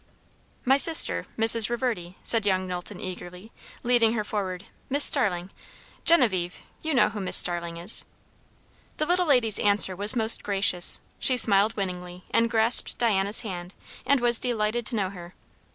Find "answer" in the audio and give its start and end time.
9.59-9.95